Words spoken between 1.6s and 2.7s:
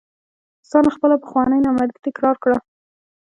نامردي تکرار کړه.